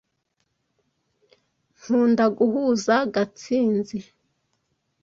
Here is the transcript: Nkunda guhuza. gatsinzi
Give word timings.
Nkunda 1.79 2.25
guhuza. 2.37 2.95
gatsinzi 3.13 3.97